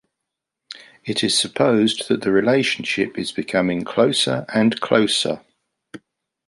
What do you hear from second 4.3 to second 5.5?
and closer.